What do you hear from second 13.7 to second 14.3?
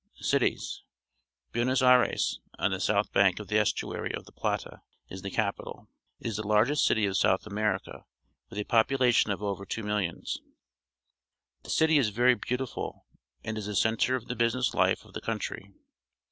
centre of